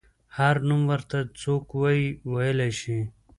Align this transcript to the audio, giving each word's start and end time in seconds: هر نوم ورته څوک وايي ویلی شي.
هر 0.37 0.55
نوم 0.67 0.81
ورته 0.91 1.17
څوک 1.41 1.65
وايي 1.81 2.05
ویلی 2.33 2.71
شي. 2.79 2.99